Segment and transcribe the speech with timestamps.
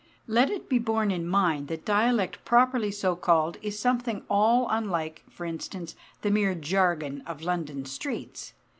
[0.25, 5.23] Let it be borne in mind that dialect properly so called is something all unlike,
[5.29, 8.53] for instance, the mere jargon of London streets.